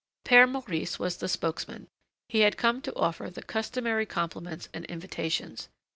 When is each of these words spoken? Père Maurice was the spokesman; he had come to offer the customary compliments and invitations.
Père 0.25 0.49
Maurice 0.51 0.97
was 0.97 1.17
the 1.17 1.27
spokesman; 1.29 1.87
he 2.27 2.39
had 2.39 2.57
come 2.57 2.81
to 2.81 2.95
offer 2.95 3.29
the 3.29 3.43
customary 3.43 4.07
compliments 4.07 4.67
and 4.73 4.83
invitations. 4.85 5.69